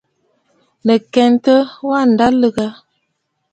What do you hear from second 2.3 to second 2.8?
lɨgə.